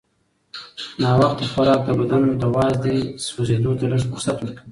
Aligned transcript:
ناوخته 1.01 1.43
خوراک 1.51 1.81
د 1.85 1.89
بدن 1.99 2.23
د 2.41 2.43
وازدې 2.55 2.97
سوځېدو 3.25 3.71
ته 3.79 3.85
لږ 3.91 4.01
فرصت 4.11 4.37
ورکوي. 4.39 4.59